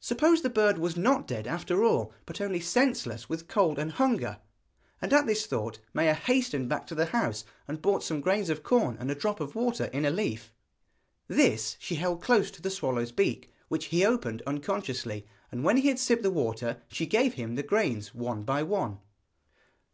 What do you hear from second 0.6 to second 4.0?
was not dead after all, but only senseless with cold and